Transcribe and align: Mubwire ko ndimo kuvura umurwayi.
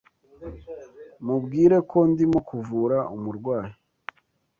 Mubwire 1.25 1.77
ko 1.89 1.97
ndimo 2.11 2.39
kuvura 2.49 2.97
umurwayi. 3.15 3.73